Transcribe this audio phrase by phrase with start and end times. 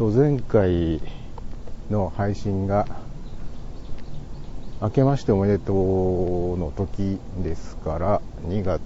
[0.00, 0.98] と前回
[1.90, 2.86] の配信が
[4.80, 8.80] 明けましておめでとうの時ですから2月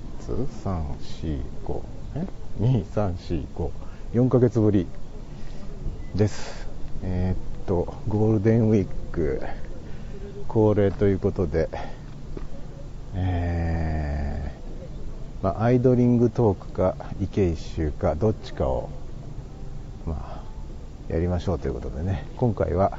[0.64, 1.82] 345
[2.16, 2.26] え
[2.60, 3.70] ？2345
[4.12, 4.88] 4ヶ月ぶり
[6.16, 6.66] です。
[7.04, 9.40] えー、っとゴールデンウィーク
[10.48, 11.68] 恒例ということで
[13.14, 18.90] えー、まあ、アイドリングトークか池一周かどっちかを
[21.08, 22.26] やりましょうということでね。
[22.36, 22.98] 今回は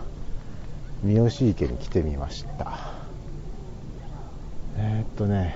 [1.04, 2.80] 三好池に来てみました。
[4.78, 5.55] えー、っとね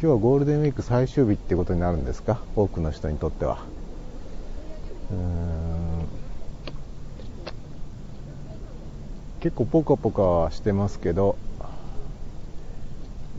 [0.00, 2.40] 日はゴールデンウィーク最終日ってことになるんですか？
[2.56, 3.58] 多くの人にとっては。
[5.12, 6.06] うーん。
[9.40, 11.36] 結構ポカポカはしてますけど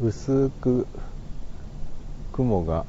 [0.02, 0.88] 薄く
[2.32, 2.86] 雲が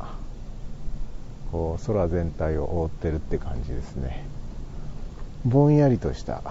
[1.51, 4.25] こう空全体を覆ってるって感じですね。
[5.47, 6.43] ぼんやりとした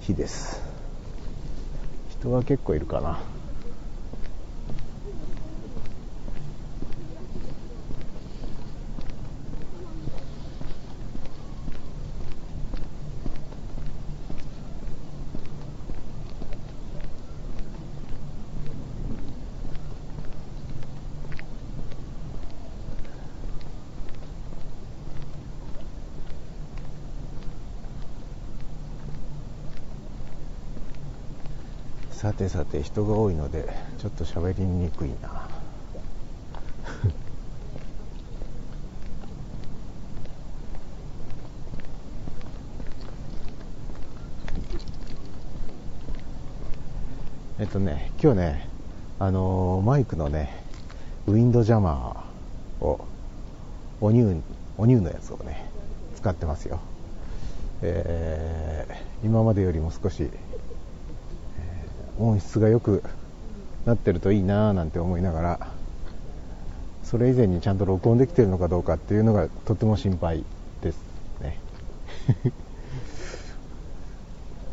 [0.00, 0.62] 日です。
[2.08, 3.20] 人は結構いるかな。
[32.24, 35.46] さてさて人が多いのでちょっと喋りにくいな。
[47.60, 48.70] えっとね今日ね
[49.18, 50.64] あのー、マイクのね
[51.26, 53.04] ウィンドジャマーを
[54.00, 54.40] おニュー
[54.78, 55.66] おニューのやつをね
[56.16, 56.80] 使ってますよ。
[57.82, 60.30] えー、今までよりも少し
[62.18, 63.02] 音質が良く
[63.86, 65.68] なってるといいなぁなんて思いながら
[67.02, 70.44] それ以前にちゃんと録音できてるのかどうかっていうのがとても心配
[70.80, 70.98] です
[71.40, 71.58] ね。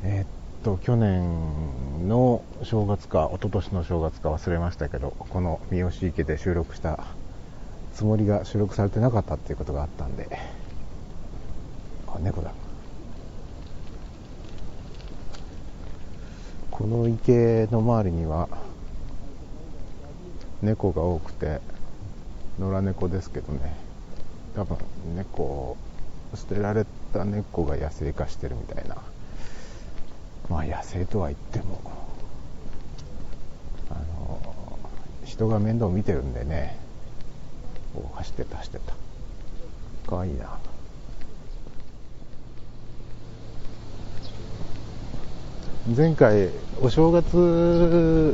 [0.03, 7.03] えっと去年の正月か一昨年の正月か忘れましたけどこの三好池で収録した
[7.94, 10.30] つもりが収録されてなかったっていうことがあったんで
[12.07, 12.53] あ猫だ。
[16.81, 18.50] この池の周りには
[20.64, 21.62] 猫が多くて
[22.59, 23.75] 野良猫ですけどね。
[24.56, 24.78] 多分
[25.16, 25.78] 猫
[26.34, 28.97] 捨てられた猫が野生化してるみたいな。
[30.50, 31.80] まあ野生とは言っても
[33.92, 34.40] あの
[35.24, 36.80] 人が面倒見てるんでね。
[38.16, 40.09] 走ってた走ってた。
[40.09, 40.58] かわいいな
[45.88, 46.50] 前回
[46.80, 47.34] お正月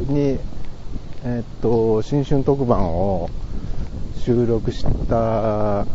[0.09, 0.37] に、
[1.23, 3.29] えっと新春特番を
[4.17, 5.85] 収録した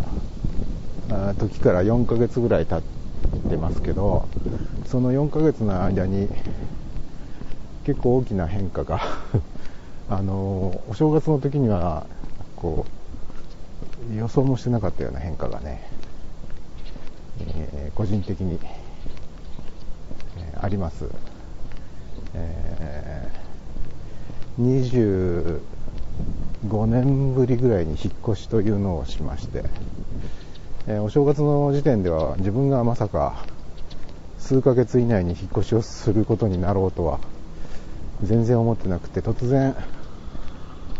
[1.34, 4.26] 時から4ヶ月ぐらい経ってますけど
[4.86, 6.26] その4ヶ月の間に
[7.84, 9.02] 結構大きな変化が
[10.08, 12.06] あのお正月の時には
[12.56, 12.86] こ
[14.10, 15.86] う予想もしてなかったような変化がね、
[17.40, 18.58] えー、個人的に、
[20.38, 21.04] えー、あります。
[22.34, 25.60] えー、
[26.62, 29.64] 25年ぶりぐらいに引っ越しというのをしまして、
[30.86, 33.44] えー、お正月の時点では自分がまさか
[34.38, 37.20] 数ヶ月以内に引っ越しをすることになろうとは
[38.22, 39.74] 全然思ってなくて突然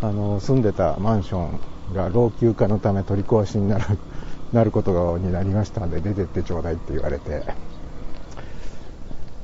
[0.00, 1.60] あの住んでたマンション
[1.94, 3.98] が老朽化のため取り壊しになる
[4.52, 7.42] なること になりましたので出てってちょうだいって言われて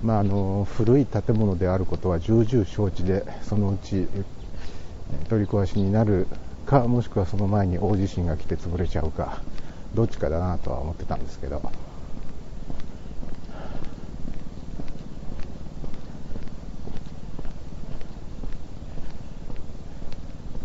[0.02, 4.06] まあ、あの古い建物であることは重々承知でそのうち
[5.28, 6.26] 取り壊しになる
[6.66, 9.42] かもしくはその前に大地震が来て潰れちゃうか
[9.94, 11.62] どっちかだなとは思ってたんですけど。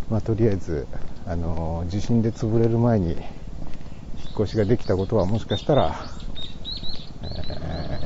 [0.10, 0.86] まあ、とりあえず
[1.26, 3.20] あの地震で潰れる前に引っ
[4.42, 5.96] 越しができたことはもしかしたら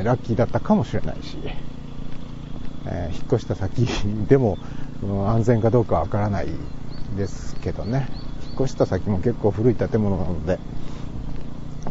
[0.04, 1.38] ラッキーだったかもしれないし、
[2.86, 3.86] えー、引っ越した先
[4.28, 4.58] でも、
[5.04, 6.48] うん、安全かどうかわからない
[7.16, 8.08] ですけどね。
[8.48, 10.58] 引っ越した先も結構古い建物なので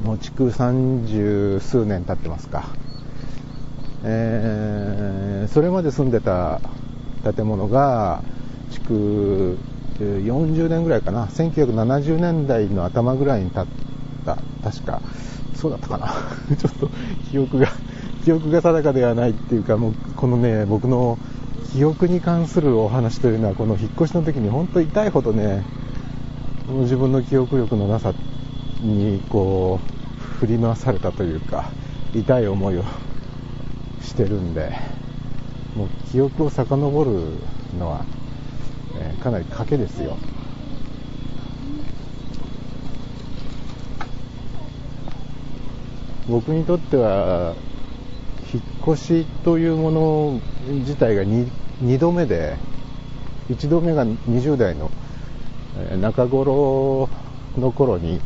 [0.04, 2.64] もう築三十数年経ってますか、
[4.02, 6.60] えー、それまで住んでた
[7.22, 8.22] 建物が
[8.70, 9.58] 築
[9.98, 11.26] 40年ぐらいかな。
[11.26, 13.85] 1970年代の頭ぐらいに建った
[14.34, 15.00] 確か
[15.54, 16.08] そうだったかな。
[16.56, 16.90] ちょっと
[17.30, 17.68] 記憶が
[18.24, 21.18] 記憶が定かではないっていうかもうこのね僕の
[21.72, 25.64] 記憶に関するお話というのはこの引っ越しの時に本当痛いほどね
[26.68, 28.12] 自分の記憶力のなさ
[28.82, 31.70] にこう振り回されたというか
[32.14, 32.84] 痛い思いを
[34.02, 34.72] してるんで
[35.76, 37.10] もう記憶を遡る
[37.78, 38.04] のは、
[38.98, 40.16] え、かなり賭けですよ。
[46.28, 47.54] 僕にとっては
[48.52, 51.48] 引っ越しというもの自体が 2,
[51.82, 52.56] 2度目で
[53.48, 54.90] 1度目が20代の
[56.00, 57.08] 中頃
[57.56, 58.20] の頃に、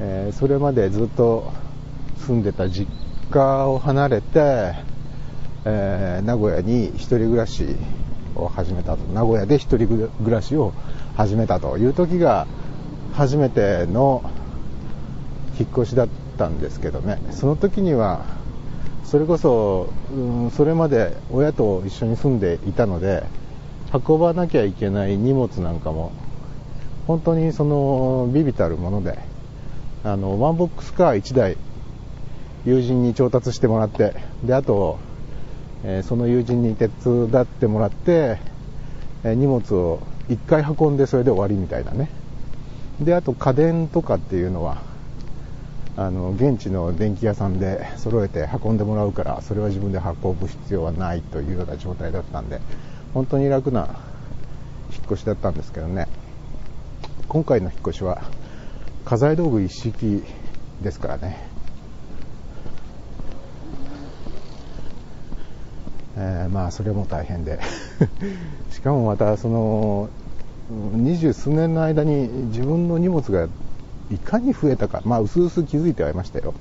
[0.00, 1.52] えー、それまでずっと
[2.18, 2.90] 住んでた実
[3.30, 4.74] 家を離れて、
[5.64, 7.66] えー、名古屋に一人暮らし
[8.34, 9.04] を始めたと。
[9.12, 10.72] 名古屋で一人暮らしを
[11.16, 12.46] 始めたという時が
[13.14, 14.22] 初めての
[15.58, 16.23] 引っ越しだった。
[16.34, 17.18] たんですけどね。
[17.30, 18.24] その時には
[19.04, 23.24] それこそ、うん、それまで親と一緒に住んでいたので
[23.92, 26.12] 運ばなきゃいけない荷物なんかも
[27.06, 29.18] 本当にそのビビたるもので
[30.02, 31.56] あのワンボックスカー1台
[32.64, 34.98] 友人に調達してもらってであと、
[35.84, 38.38] えー、その友人に手伝ってもらって、
[39.22, 42.08] えー、荷物を1回運んでそれで終わりみたいなね。
[43.00, 44.93] であと家電とかっていうのは
[45.96, 52.60] あの現地の電気屋さんで揃えて運んでもらうからそれは自分で運ぶ必要はないというような状態だったんで
[53.12, 53.88] 本当に楽な
[54.92, 56.08] 引っ越しだったんですけどね。
[57.28, 58.22] 今回の引っ越しは
[59.04, 60.22] 家財道具一式
[60.82, 61.48] ですからね。
[66.16, 67.60] えー、まあそれも大変で。
[68.70, 70.08] しかもまたその
[70.70, 73.48] 二十数年の間に自分の荷物が
[74.10, 75.02] いかに増えたか。
[75.04, 76.54] まあうすうす気づいてはいましたよ。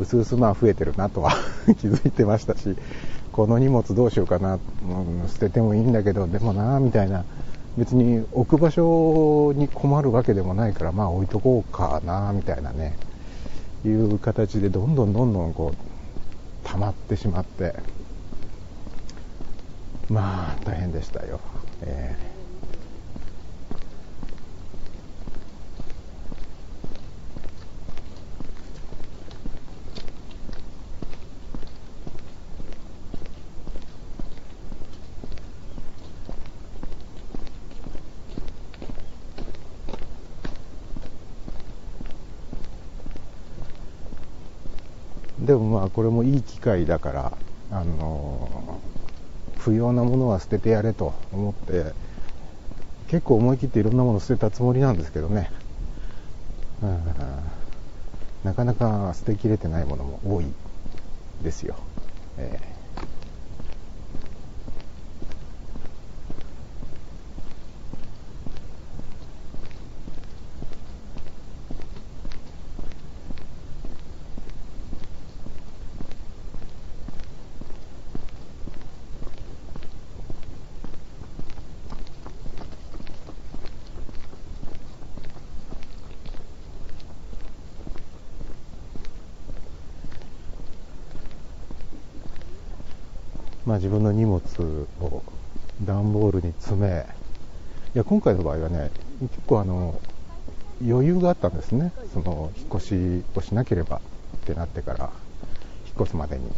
[0.00, 1.32] うすうすまあ増えてるなとは
[1.80, 2.76] 気づいてましたし
[3.32, 7.24] この荷物どうしようかな、うん、捨ててもいいんだけどでもなみたいな。
[7.76, 12.96] 別に置く場所に困るわけでもないからまあ置いとこうかなみたいなね。
[13.84, 17.74] いう形でどんどんどんどんこう溜まってしまって。
[20.08, 21.38] まあ大変でしたよ、
[21.82, 22.37] えー、
[45.48, 47.32] でもまあこれもいい機会だから
[47.70, 48.78] あの
[49.56, 51.94] 不要なものは捨ててやれと思って
[53.08, 55.50] 結構思い切っていろんなもの捨てたつもりなんですけどね、
[58.44, 60.44] なかなか捨てきれてないものも多い
[61.42, 61.76] ですよ、
[62.36, 62.77] えー。
[93.78, 94.40] 自分の荷物
[95.00, 95.22] を
[95.82, 97.06] 段ボールに詰め、
[97.94, 100.00] いや今回の場合はね、結構あの
[100.84, 104.00] 余裕があったんですね、その引っ越しをしなければっ
[104.44, 105.10] てなってから、
[105.86, 106.50] 引っ越すまでに。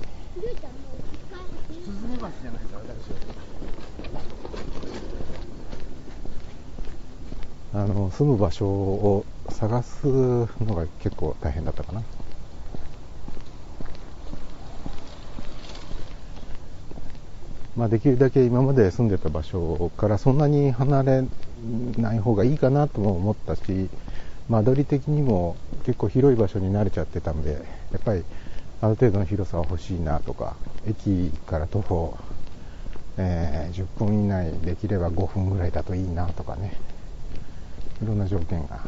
[7.73, 12.03] あの住む場所を探すのが結構大変だったかな。
[17.81, 21.25] まあ、できるだけ今まで住んでた場所からそんなに離れ
[21.97, 23.89] ない方がいいかなとも思ったし、
[24.51, 25.57] 間取り的にも
[25.87, 27.59] 結構広い場所に慣れちゃってたんで、や
[27.97, 28.25] っぱり
[28.83, 30.57] ある程度の広さは欲しいなとか、
[30.87, 32.19] 駅から徒歩、
[33.17, 36.75] えー、10分以内できれば5分ぐらいだといいなとかね、
[38.03, 38.79] いろんな条件が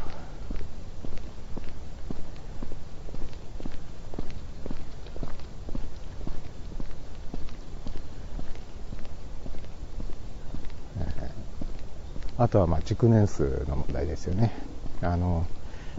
[12.43, 14.53] あとはまあ築年数の問題ですよね。
[15.01, 15.47] あの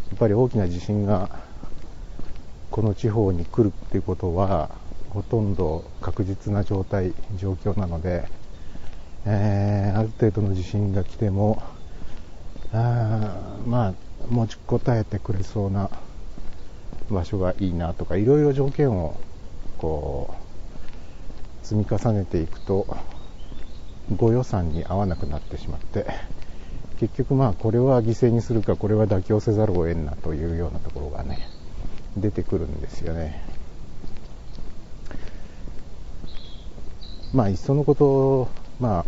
[0.10, 1.30] やっぱり大きな地震が
[2.70, 4.70] この地方に来るっていうことは
[5.12, 8.28] ほとんど確実な状態、状況なので、
[9.26, 11.64] えー、ある程度の地震が来ても、
[12.74, 13.94] あまあ、
[14.30, 15.90] 持ちこたえてくれそうな
[17.10, 19.18] 場所がいいなとかいろいろ条件を
[19.78, 20.36] こ
[21.64, 22.98] う積み重ねていくと
[24.16, 26.06] ご予算に合わなくなってしまって
[27.00, 31.50] 結局まあこれは犠牲にするかこれは妥協せざるを得んなというようなところがね
[32.16, 33.44] 出てくるんですよね。
[37.34, 38.48] まあいっそのこと
[38.80, 39.06] まあ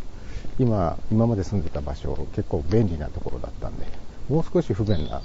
[0.57, 3.85] 今今まで住んでた場所結構便利なところだったんで
[4.29, 5.21] もう少し不便な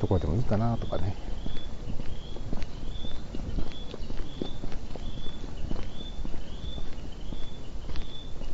[0.00, 1.14] ところでもいいかなとかね。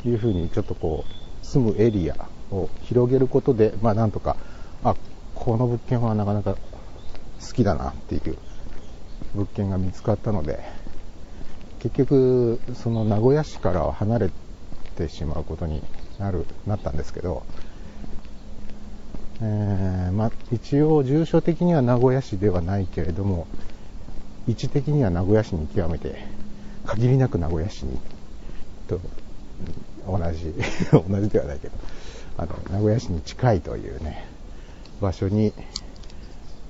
[0.09, 4.37] いうふうにちょっとこう住むエリアを広げることで、まあなんとか、
[4.85, 4.95] あ、
[5.35, 8.37] この物件はなかなか好きだなっていう
[9.35, 10.61] 物件が見つかったので、
[11.81, 14.31] 結局、その名古屋市からは離れ
[14.97, 15.83] てしまうことに
[16.19, 17.45] なる、なったんですけど、
[19.41, 23.47] えー、まあ、一応住所的には名古屋市ではないけれども、
[24.49, 26.25] 位置的には名古屋市に極めて、
[26.87, 27.99] 限りなく名古屋市に、
[28.89, 29.01] と、
[30.07, 30.55] 同じ、
[30.93, 31.75] 同じではないけど、
[32.39, 34.25] あの、名古屋市に近いというね、
[35.01, 35.53] 場所に、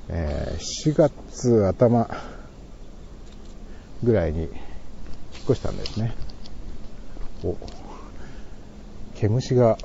[0.09, 2.09] えー、4月頭
[4.03, 4.51] ぐらいに引っ
[5.45, 6.15] 越したんですね。
[7.45, 7.57] お、
[9.15, 9.79] 毛虫が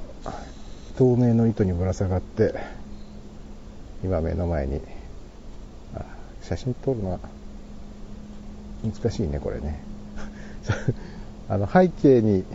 [0.97, 2.53] 透明の糸にぶら下がって、
[4.03, 4.81] 今目の前に、
[6.41, 7.19] 写真撮るのは
[8.83, 9.79] 難しいね、これね。
[11.49, 12.45] あの背景に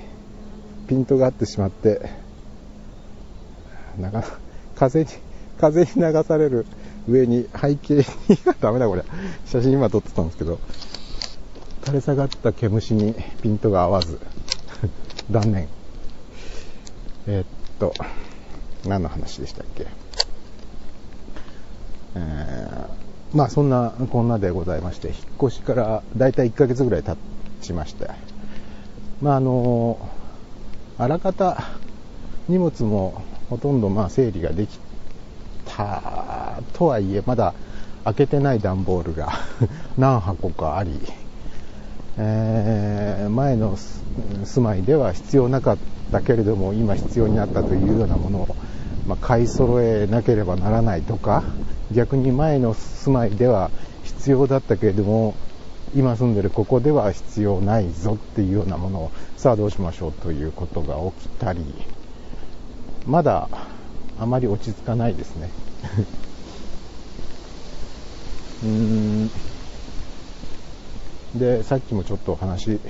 [0.87, 2.11] ピントが合ってしまって、
[3.99, 4.25] なか
[4.77, 5.07] 風に、
[5.61, 6.67] 風に流される
[7.09, 8.05] 上に背景に、
[8.61, 9.05] ダメだこれ。
[9.47, 10.59] 写真今撮ってたんですけど、
[11.85, 14.19] 垂れ下がった毛虫にピントが合わず、
[15.31, 15.69] 断念。
[17.27, 17.47] えー、っ
[17.79, 17.93] と、
[18.87, 19.87] 何の話でしたっけ？
[22.15, 27.17] えー、まあそんなこんなでございまして、引っ越しからだいたい1ヶ月ぐらい経
[27.61, 28.09] ちまして、
[29.21, 29.99] まああの、
[30.99, 31.63] あらかた
[32.49, 34.79] 荷物もほとんどまあ整理ができ
[35.67, 37.55] たとはいえ、まだ
[38.05, 39.33] 開けてない段ボールが
[39.99, 40.99] 何箱かあり、
[42.17, 43.77] えー、前の
[44.45, 45.77] 住まいでは必要なかっ
[46.13, 48.57] たけれども、今必要になったというようなものを、
[49.07, 51.43] まあ、買い揃えなければならないとか、
[51.93, 53.71] 逆に前の住まいでは
[54.05, 55.35] 必要だったけれども、
[55.95, 61.61] 今住んでるここでは必要ないぞっていうようなものを、さあどうしましょうということが起きたり、
[63.07, 63.49] まだ
[64.19, 65.51] あまり落ち着かないですね。
[68.65, 69.31] うーん
[71.39, 72.81] で、さっきもちょっとお話、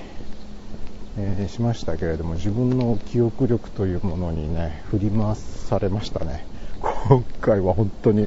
[1.18, 6.44] えー、しましたけれども、自分の記憶力というものにね、振り回されましたね。
[7.08, 8.26] 今回は本当に、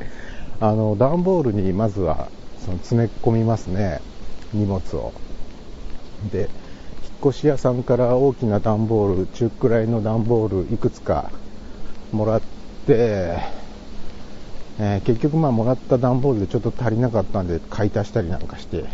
[0.60, 2.30] あの、段ボールにまずは、
[2.66, 4.02] その詰め込みますね、
[4.53, 5.13] 荷物を。
[6.32, 6.50] で、引っ
[7.32, 11.32] 越し屋さんから大きな段ボール、中くらいの段ボールいくつか
[12.12, 13.38] もらって、
[14.79, 18.86] えー、結局まあもらった段ボールでちょっと足りなかったんで買い足したりなんかして、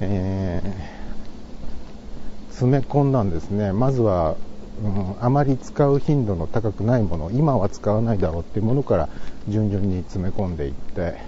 [0.00, 3.72] えー、詰め込んだんですね。
[3.72, 4.36] まずは、
[4.82, 9.08] うん、あまり使う頻度の高くないもの、今は使わないだろうっていうものから
[9.48, 11.18] 順々に詰め込んでいって、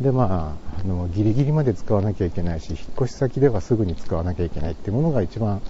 [0.00, 5.62] でまあ、あのギリギリまで使わなきゃいけないし、引っ越し先ではすぐに使わなきゃいけないっていうものが一番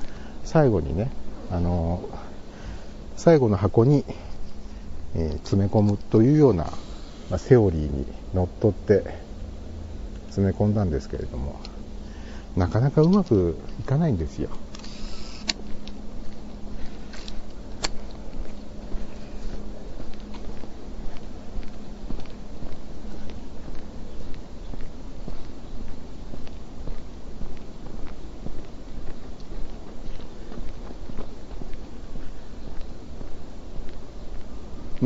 [0.43, 1.11] 最後にね、
[1.51, 2.09] あの
[3.17, 4.05] 最後の箱に、
[5.15, 6.65] えー、詰め込むというような、
[7.31, 8.05] まあ、セオリーに
[8.35, 9.05] のっとって
[10.27, 11.61] 詰め込んだんですけれども
[12.57, 14.49] なかなかうまくいかないんですよ。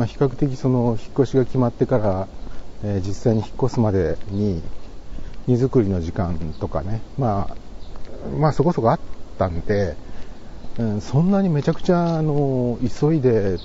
[0.01, 2.27] まあ、比較的その引っ越しが決まってから、
[2.83, 4.63] えー、実際に引っ越すまでに
[5.45, 7.55] 荷造りの時間とかね、まあ、
[8.39, 8.99] まあそこそこあっ
[9.37, 9.95] たんで、
[10.79, 13.59] うん、そんなにめちゃくちゃあの急いで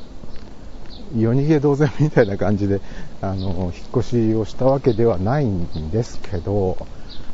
[1.17, 2.83] 夜逃げ同然みたいな感じで
[3.23, 6.77] あの引っ越しをしたわけではないんですけど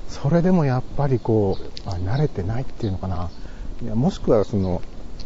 [0.06, 3.30] それでもやっぱりこう慣れてないっていうのかな。
[3.82, 4.80] いやもしくはその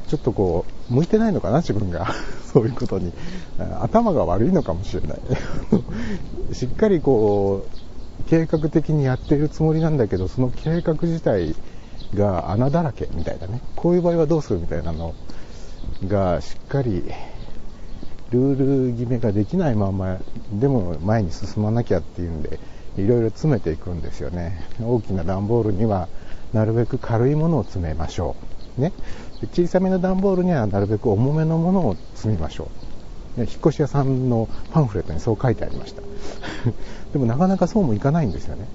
[0.08, 2.08] ちょっとこう、向いてないのかな、自分が。
[2.52, 3.12] そういうことに。
[3.80, 5.18] 頭が悪いのかもしれない。
[6.54, 11.54] しっかりこう、計画的にやっているつもりなんだけど、その計画自体
[12.14, 13.60] が穴だらけみたいなね。
[13.74, 15.14] こういう場合はどうするみたいなの
[16.06, 17.04] が、しっかり、
[18.30, 20.18] ルール決めができないまま、
[20.52, 22.58] でも前に進まなきゃっていうんで、
[22.98, 26.08] いろいろ詰めていくんですよね大きな段ボールには
[26.52, 28.36] なるべく軽いものを詰めましょ
[28.78, 28.92] うね
[29.42, 32.68] 小さめの段ボールにはなるべく重めのものを積みましょ
[33.36, 33.40] う。
[33.40, 36.02] 引っ越し屋さんのパンフレットにそう書いてありました。
[37.12, 38.66] でもなかなかそうもいかないんですよね。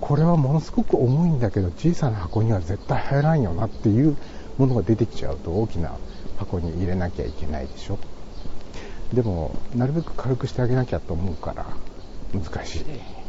[0.00, 4.16] これはものすごく重いんだけど小さな箱には絶対入らんよなっていう
[4.58, 5.92] ものが出てきちゃうと大きな
[6.38, 7.98] 箱に入れなきゃいけないでしょ。
[9.12, 11.66] でもなるべく軽くしてあげなきゃと思うから
[12.32, 13.21] 難しい。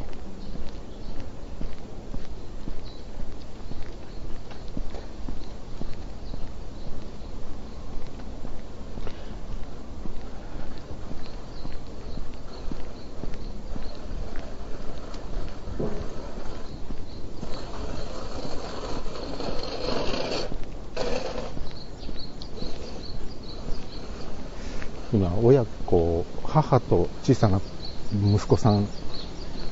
[25.14, 27.60] 今親子母と小さな
[28.12, 28.88] 息子さん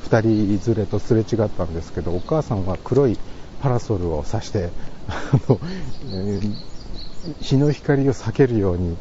[0.09, 0.21] 2
[0.57, 3.17] 人連れとすれ違ったんですけどお母さんは黒い
[3.61, 4.71] パラソルを差して、
[7.41, 8.97] 日の光を避けるように、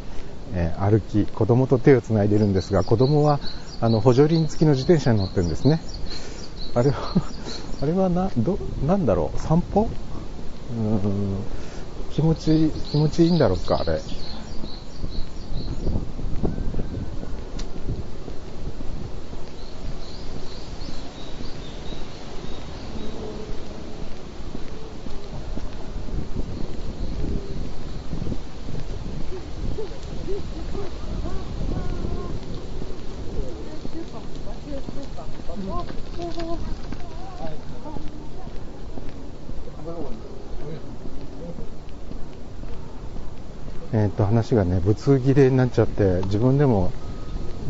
[0.53, 3.41] え、歩き子供と手をつないでるんですが子供は
[3.81, 5.81] あの補助輪付きの自転車に乗ってるんですね。
[6.75, 6.97] あれは
[7.83, 9.89] あれはなどなんだろう散歩？
[10.71, 11.45] うん。
[12.11, 14.01] 気持ち気持ちいいんだろうかあれ。
[43.95, 46.93] えー、と話がねぶつ切れになっちゃって自分でも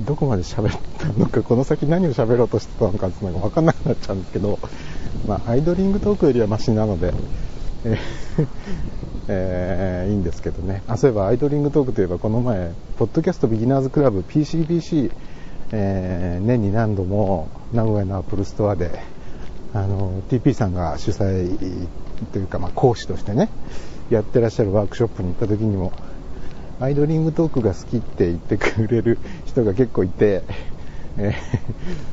[0.07, 4.61] どこまで喋ったのかこの先何を喋ろうとしてたのかっていうのが分かんなくなっちゃうんですけど、
[5.27, 7.12] まあ、アイドリングトークよりはマシなので、
[7.85, 7.98] え
[9.28, 10.82] えー、いいんですけどね。
[10.88, 15.12] あそういえばアイドリングトークといえばこの前ポッドキャストビギナーズクラブ PCBC、
[15.72, 18.90] えー、年に何度も名古屋の Apple Store で
[19.74, 21.87] あの TP さんが主催
[22.32, 23.48] というか、まあ、講師としてね
[24.11, 25.92] やってらっしゃるワークショップに行った時にも
[26.80, 30.42] アイドリングトークが好きって言ってくれる人が結構いて、
[31.18, 31.35] え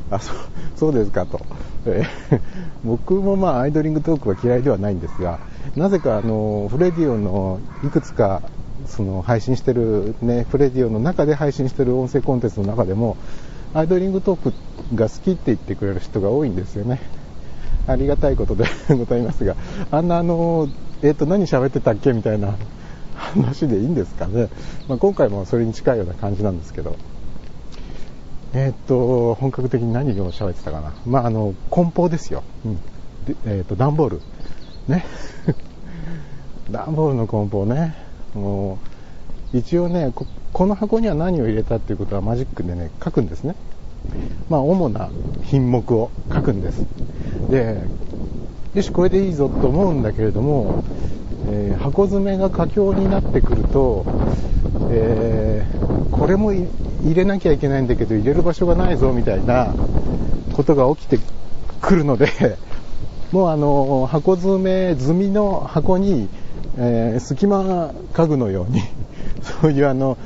[0.09, 0.35] ー、 あそう
[0.75, 1.39] そうですかと、
[1.85, 2.39] えー、
[2.83, 5.39] 僕もまあアイドリングトークは嫌いではないんですが
[5.75, 8.41] なぜかあのフレディオのいくつか
[8.85, 13.17] その配信してる、ね、フレディオの中で配信してる音声コンテンツの中でも
[13.73, 14.53] アイドリングトーク
[14.95, 16.99] が好きって言ってくれる人が多いんですよね。
[17.87, 19.55] ありがたいことで ございますが、
[19.91, 20.67] あんなあの、
[21.01, 22.55] えっ、ー、と、何喋ってたっけみたいな
[23.15, 24.49] 話でいいんですかね。
[24.87, 26.95] まあ、今回もそれに近いような感じなんですけど。
[28.53, 30.93] えっ、と、本格的に何を喋ってたかな。
[31.05, 32.43] まあ、あの、梱包ですよ。
[32.65, 32.75] うん。
[33.25, 34.21] でえっ、と、段ボール。
[34.87, 35.05] ね。
[36.71, 37.95] 段ボールの梱包ね。
[38.33, 38.79] も
[39.53, 43.55] う、一応ねこ、この箱には何を入れたっていうことはマジックでね、書くんですね。
[44.49, 45.09] まあ、主な
[45.43, 46.85] 品目を書くんです。
[47.49, 47.81] で、
[48.73, 50.83] よし、これでいいぞと思うんだけれども、
[51.51, 54.05] えー、箱詰めが佳境になってくると、
[54.91, 56.51] えー、これも
[57.03, 59.73] 入れなきゃいけないんだけど入れる場所がないぞみたいな
[60.53, 61.19] ことが起きて
[61.81, 62.27] くるので、
[63.31, 66.27] もうあの箱詰め済みの箱に、
[66.77, 68.81] えー、隙間家具のように
[69.61, 70.17] そういうあの、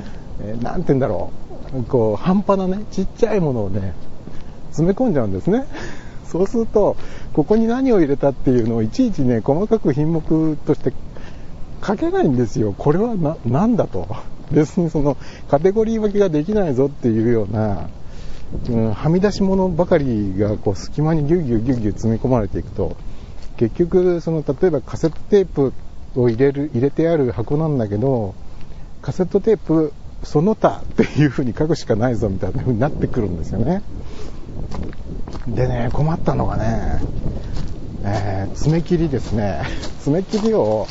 [0.42, 1.30] えー、て言うんだろ
[1.78, 3.94] う、こう半端なね、ちっちゃいものをね、
[4.70, 5.64] 詰め込んじゃうんですね。
[6.26, 6.96] そうすると、
[7.32, 10.92] ここに何を入れたっていうのをいちいちね、細かく品目として
[11.86, 12.74] 書けないんですよ。
[12.76, 14.08] これはな、なんだと。
[14.54, 15.16] 別にその、
[15.48, 17.88] カテゴリー分けができないぞっていうような、
[18.68, 22.96] うん、はみ出し物ばかりがこう隙間にギュギュギュギュ詰め込まれていくと、
[23.56, 25.72] 結局、その、例えばカセットテープ
[26.16, 28.34] を入れる、入れてある箱なんだけど、
[29.02, 29.92] カセットテープ
[30.24, 33.82] その他っていう風に書くしかないぞみたいな風になってくるんですよね。
[35.46, 37.00] でね、困ったのがね、
[38.04, 39.62] えー、爪切りですね。
[40.00, 40.86] 爪切りを、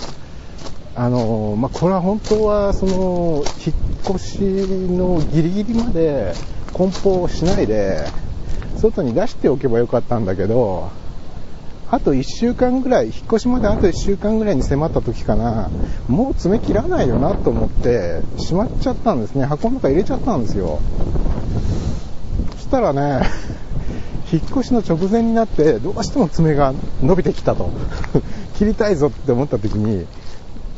[0.95, 6.33] あのまあ、これは本当は、その、引っ越しのギリギリまで
[6.71, 8.05] 梱包しないで、
[8.77, 10.91] 外に出しておけばよかったんだけど、
[11.89, 15.71] あと1週間ぐらい、引っ越しまであと1週間ぐらいに迫った時かな、
[16.07, 19.45] もう爪切らないよなと思って、しまっちゃったんですね。
[19.45, 20.79] 箱の中入れちゃったんですよ。
[22.57, 23.21] そしたらね、
[24.31, 27.71] 引っ越しの直前になって、どうしても爪が伸びてきたと。
[28.57, 30.05] 切りたいぞって思った時に、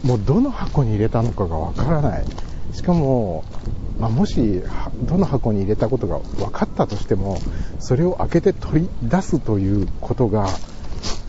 [0.06, 2.26] もうどの箱に入れたのかがわからない。
[2.74, 3.44] しかも、
[4.00, 4.62] まあ、もし
[5.04, 7.38] どの箱に入れたことが分かったとしても
[7.80, 10.48] それを開けて取り出すということが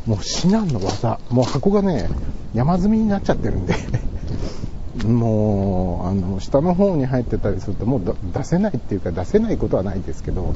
[0.06, 2.08] もう至難の技もう箱がね
[2.54, 3.74] 山積みになっちゃってるんで。
[5.06, 10.54] もうあの下の方に入ってたりするともう出せないっていうか出せないことはないですけど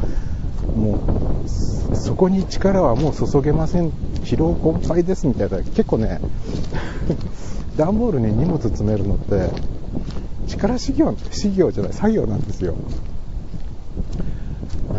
[0.75, 0.99] も
[1.45, 3.91] うそこに力はもう注げません。
[4.25, 5.59] 疲労困憊ですみたいな。
[5.59, 6.21] 結構ね
[7.81, 9.49] 段ボールに荷物詰めるのって
[10.47, 12.75] 力修行修行じゃない作業なんですよ。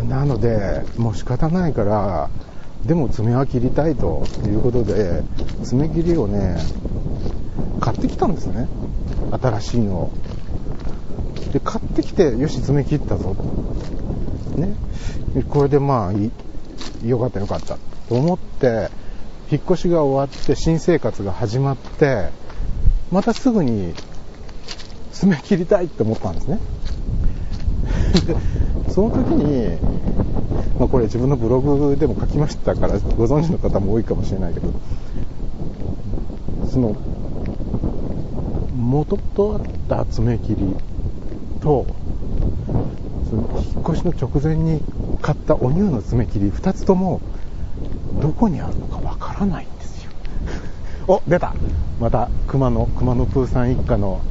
[0.10, 2.30] なのでもう仕方ないから
[2.86, 5.22] でも爪は切りたいということで
[5.64, 6.58] 爪切りをね
[7.80, 8.68] 買ってきたんですね。
[9.32, 10.12] 新しいのを。
[11.54, 13.36] で買ってきてよし爪切ったぞ
[14.56, 14.74] ね。
[15.50, 17.78] これでまあよかったよかった
[18.10, 18.90] と思って
[19.52, 22.30] 引っ越しが終わって新生活が始まって
[23.12, 23.94] またすぐに
[25.12, 26.60] 爪切りたいって思ったんですね。
[28.90, 29.78] その時に、
[30.80, 34.74] まあ、これ自分のブログでも書きましたからご存知の方も多いかもしれないけど
[36.70, 36.96] その
[38.76, 40.76] 元とあった爪切り
[41.62, 41.86] と
[43.30, 44.82] その引っ越しの直前に
[45.22, 47.22] 買ったお乳の爪切り2つとも
[48.22, 50.12] どこにあるのかわからないんですよ。
[51.08, 51.54] お出た。
[52.02, 54.22] また熊野熊野プーさん一家の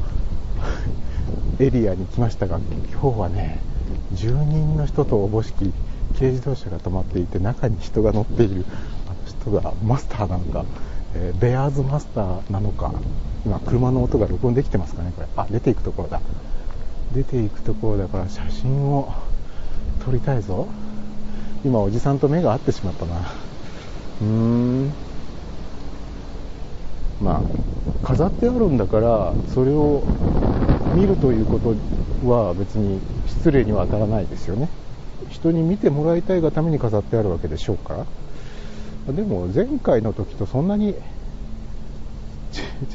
[1.57, 2.59] エリアに来ましたが
[2.91, 3.61] 今日はね
[4.11, 5.71] 住人の人とおぼしき
[6.19, 8.65] 軽自動車が止まっていて中に人が乗っている。
[9.07, 10.65] あの人がマスターなのか、
[11.15, 12.91] えー、ベアーズマスターなのか
[13.45, 15.27] 今車の音が録音できてますかねこれ。
[15.37, 16.19] あ出ていくところだ。
[17.15, 19.13] 出ていくところだから写真を
[20.03, 20.67] 撮りたいぞ。
[21.63, 23.15] 今おじさんと目が合ってしまったな。
[23.15, 24.91] うーん。
[27.23, 30.03] まあ飾ってあるんだからそれを
[30.95, 31.75] 見るということ
[32.27, 34.67] は別に失礼には当たらないですよね。
[35.29, 38.05] 人に見てもらいたいがために飾ってあるわけでしょうか
[39.07, 39.13] ら。
[39.13, 40.95] でも前回の時とそんなに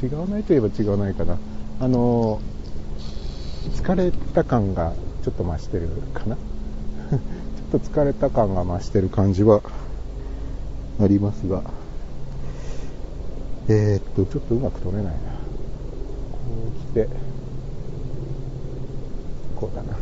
[0.01, 1.37] 違わないといえば違わないかな。
[1.79, 2.39] あの
[3.73, 6.35] 疲れた感がちょっと増してるかな。
[7.09, 9.61] ちょっと疲れた感が増してる感じは
[11.01, 11.63] ありますが。
[13.69, 15.11] えー、っとちょっとうまく撮れないな。
[15.11, 15.17] こ
[16.69, 17.09] う来て
[19.55, 19.97] こうだな。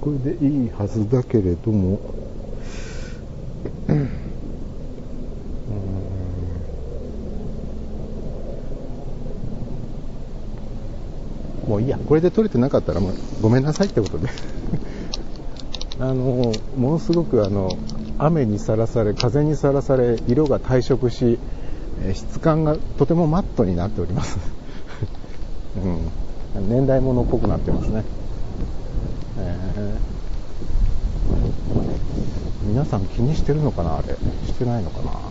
[0.00, 2.00] これでいいはずだけれども
[3.88, 4.08] うん。
[11.68, 11.98] もういいや。
[11.98, 14.28] これで撮れてなかったらもうごめんなさいってことで。
[16.00, 17.76] あのものすごくあの
[18.18, 21.38] 雨にさらされ風にさらされ色が退色し
[22.14, 24.38] 質感がとてもマットになっております。
[26.54, 28.02] うん、年代物っぽくなってますね、
[29.38, 33.98] えー、皆さん気にしてるのかな？
[33.98, 34.16] あれ。
[34.46, 35.27] してないのかな？